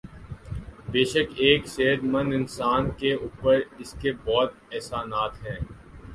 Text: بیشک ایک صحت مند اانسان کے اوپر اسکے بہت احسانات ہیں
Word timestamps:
بیشک 0.91 1.27
ایک 1.37 1.67
صحت 1.67 2.03
مند 2.03 2.33
اانسان 2.33 2.89
کے 2.99 3.13
اوپر 3.13 3.59
اسکے 3.79 4.11
بہت 4.25 4.53
احسانات 4.71 5.41
ہیں 5.45 5.59